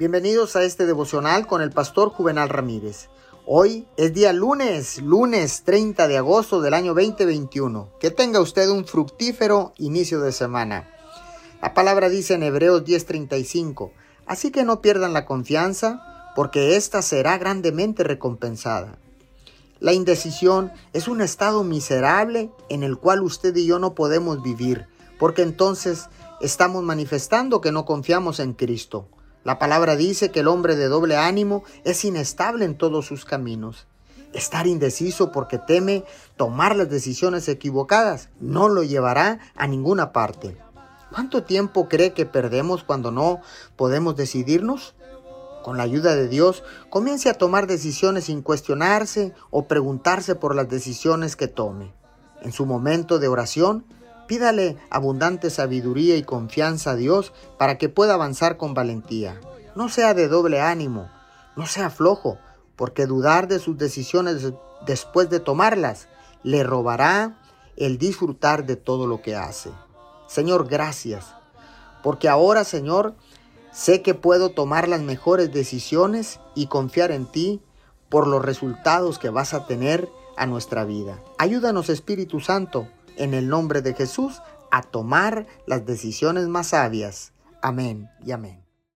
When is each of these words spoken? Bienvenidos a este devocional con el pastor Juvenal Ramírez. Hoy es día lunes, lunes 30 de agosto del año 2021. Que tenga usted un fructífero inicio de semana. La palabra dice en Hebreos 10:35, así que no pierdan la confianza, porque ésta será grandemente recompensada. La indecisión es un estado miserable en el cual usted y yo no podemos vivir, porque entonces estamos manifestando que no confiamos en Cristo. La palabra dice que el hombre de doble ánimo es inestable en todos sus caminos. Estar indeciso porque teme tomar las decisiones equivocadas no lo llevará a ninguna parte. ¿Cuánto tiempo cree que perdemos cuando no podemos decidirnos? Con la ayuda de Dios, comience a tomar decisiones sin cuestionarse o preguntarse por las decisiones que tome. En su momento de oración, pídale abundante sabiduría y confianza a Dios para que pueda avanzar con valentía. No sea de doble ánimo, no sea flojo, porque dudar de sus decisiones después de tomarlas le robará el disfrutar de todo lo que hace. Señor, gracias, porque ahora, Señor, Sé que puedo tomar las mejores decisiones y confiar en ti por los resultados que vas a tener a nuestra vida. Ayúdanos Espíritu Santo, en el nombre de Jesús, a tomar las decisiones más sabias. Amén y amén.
Bienvenidos 0.00 0.56
a 0.56 0.62
este 0.62 0.86
devocional 0.86 1.46
con 1.46 1.60
el 1.60 1.72
pastor 1.72 2.08
Juvenal 2.08 2.48
Ramírez. 2.48 3.10
Hoy 3.44 3.86
es 3.98 4.14
día 4.14 4.32
lunes, 4.32 5.02
lunes 5.02 5.62
30 5.64 6.08
de 6.08 6.16
agosto 6.16 6.62
del 6.62 6.72
año 6.72 6.94
2021. 6.94 7.90
Que 8.00 8.10
tenga 8.10 8.40
usted 8.40 8.70
un 8.70 8.86
fructífero 8.86 9.74
inicio 9.76 10.20
de 10.20 10.32
semana. 10.32 10.88
La 11.60 11.74
palabra 11.74 12.08
dice 12.08 12.32
en 12.32 12.44
Hebreos 12.44 12.82
10:35, 12.82 13.92
así 14.24 14.50
que 14.50 14.64
no 14.64 14.80
pierdan 14.80 15.12
la 15.12 15.26
confianza, 15.26 16.32
porque 16.34 16.76
ésta 16.76 17.02
será 17.02 17.36
grandemente 17.36 18.02
recompensada. 18.02 18.96
La 19.80 19.92
indecisión 19.92 20.72
es 20.94 21.08
un 21.08 21.20
estado 21.20 21.62
miserable 21.62 22.50
en 22.70 22.84
el 22.84 22.96
cual 22.96 23.20
usted 23.20 23.54
y 23.54 23.66
yo 23.66 23.78
no 23.78 23.94
podemos 23.94 24.42
vivir, 24.42 24.86
porque 25.18 25.42
entonces 25.42 26.08
estamos 26.40 26.82
manifestando 26.82 27.60
que 27.60 27.70
no 27.70 27.84
confiamos 27.84 28.40
en 28.40 28.54
Cristo. 28.54 29.06
La 29.42 29.58
palabra 29.58 29.96
dice 29.96 30.30
que 30.30 30.40
el 30.40 30.48
hombre 30.48 30.76
de 30.76 30.88
doble 30.88 31.16
ánimo 31.16 31.64
es 31.84 32.04
inestable 32.04 32.64
en 32.64 32.76
todos 32.76 33.06
sus 33.06 33.24
caminos. 33.24 33.86
Estar 34.34 34.66
indeciso 34.66 35.32
porque 35.32 35.58
teme 35.58 36.04
tomar 36.36 36.76
las 36.76 36.90
decisiones 36.90 37.48
equivocadas 37.48 38.28
no 38.38 38.68
lo 38.68 38.82
llevará 38.82 39.40
a 39.56 39.66
ninguna 39.66 40.12
parte. 40.12 40.56
¿Cuánto 41.10 41.42
tiempo 41.42 41.88
cree 41.88 42.12
que 42.12 42.26
perdemos 42.26 42.84
cuando 42.84 43.10
no 43.10 43.40
podemos 43.76 44.14
decidirnos? 44.14 44.94
Con 45.64 45.76
la 45.76 45.82
ayuda 45.82 46.14
de 46.14 46.28
Dios, 46.28 46.62
comience 46.88 47.28
a 47.28 47.34
tomar 47.34 47.66
decisiones 47.66 48.24
sin 48.24 48.42
cuestionarse 48.42 49.34
o 49.50 49.66
preguntarse 49.66 50.34
por 50.34 50.54
las 50.54 50.68
decisiones 50.68 51.34
que 51.34 51.48
tome. 51.48 51.92
En 52.42 52.52
su 52.52 52.64
momento 52.64 53.18
de 53.18 53.28
oración, 53.28 53.84
pídale 54.30 54.76
abundante 54.90 55.50
sabiduría 55.50 56.16
y 56.16 56.22
confianza 56.22 56.92
a 56.92 56.94
Dios 56.94 57.32
para 57.58 57.78
que 57.78 57.88
pueda 57.88 58.14
avanzar 58.14 58.58
con 58.58 58.74
valentía. 58.74 59.40
No 59.74 59.88
sea 59.88 60.14
de 60.14 60.28
doble 60.28 60.60
ánimo, 60.60 61.10
no 61.56 61.66
sea 61.66 61.90
flojo, 61.90 62.38
porque 62.76 63.06
dudar 63.06 63.48
de 63.48 63.58
sus 63.58 63.76
decisiones 63.76 64.52
después 64.86 65.30
de 65.30 65.40
tomarlas 65.40 66.06
le 66.44 66.62
robará 66.62 67.40
el 67.76 67.98
disfrutar 67.98 68.66
de 68.66 68.76
todo 68.76 69.08
lo 69.08 69.20
que 69.20 69.34
hace. 69.34 69.72
Señor, 70.28 70.68
gracias, 70.68 71.34
porque 72.04 72.28
ahora, 72.28 72.62
Señor, 72.62 73.16
Sé 73.72 74.02
que 74.02 74.14
puedo 74.14 74.50
tomar 74.50 74.88
las 74.88 75.00
mejores 75.00 75.52
decisiones 75.52 76.40
y 76.56 76.66
confiar 76.66 77.12
en 77.12 77.26
ti 77.26 77.62
por 78.08 78.26
los 78.26 78.44
resultados 78.44 79.20
que 79.20 79.30
vas 79.30 79.54
a 79.54 79.66
tener 79.66 80.08
a 80.36 80.46
nuestra 80.46 80.84
vida. 80.84 81.22
Ayúdanos 81.38 81.88
Espíritu 81.88 82.40
Santo, 82.40 82.88
en 83.20 83.34
el 83.34 83.48
nombre 83.48 83.82
de 83.82 83.94
Jesús, 83.94 84.40
a 84.70 84.82
tomar 84.82 85.46
las 85.66 85.86
decisiones 85.86 86.48
más 86.48 86.68
sabias. 86.68 87.32
Amén 87.62 88.08
y 88.24 88.32
amén. 88.32 88.69